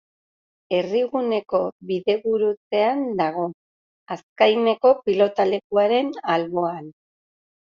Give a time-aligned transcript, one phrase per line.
[0.75, 1.59] Herriguneko
[1.91, 3.45] bidegurutzean dago,
[4.17, 6.91] Azkaineko pilotalekuaren alboan.